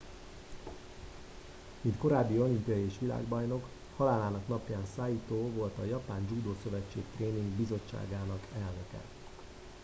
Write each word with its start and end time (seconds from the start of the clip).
mint 1.81 1.97
korábbi 1.97 2.37
olimpiai 2.39 2.85
és 2.85 2.93
világbajnok 2.99 3.65
halálának 3.95 4.47
napján 4.47 4.83
saito 4.95 5.35
volt 5.53 5.77
a 5.77 5.85
japán 5.85 6.27
judo 6.29 6.53
szövetség 6.63 7.03
tréning 7.15 7.51
bizottságának 7.51 8.47
elnöke 8.55 9.01